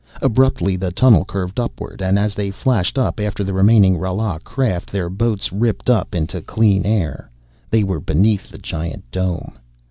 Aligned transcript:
Abruptly 0.19 0.77
the 0.77 0.91
tunnel 0.91 1.23
curved 1.25 1.59
upward 1.59 2.01
and 2.01 2.17
as 2.17 2.33
they 2.33 2.49
flashed 2.49 2.97
up 2.97 3.19
after 3.19 3.43
the 3.43 3.53
remaining 3.53 3.97
Rala 3.99 4.43
craft 4.43 4.91
their 4.91 5.11
boats 5.11 5.53
ripped 5.53 5.91
up 5.91 6.15
into 6.15 6.41
clear 6.41 6.81
air! 6.83 7.29
They 7.69 7.83
were 7.83 7.99
beneath 7.99 8.49
the 8.49 8.57
giant 8.57 9.03
dome! 9.11 9.59